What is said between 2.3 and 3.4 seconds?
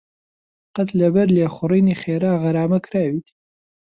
غەرامە کراویت؟